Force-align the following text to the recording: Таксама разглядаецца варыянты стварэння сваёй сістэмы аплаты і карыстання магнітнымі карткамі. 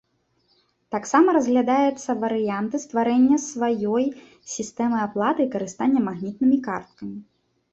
Таксама 0.95 1.27
разглядаецца 1.37 2.15
варыянты 2.23 2.75
стварэння 2.85 3.37
сваёй 3.45 4.05
сістэмы 4.55 4.97
аплаты 5.07 5.41
і 5.49 5.51
карыстання 5.57 5.99
магнітнымі 6.09 6.57
карткамі. 6.71 7.17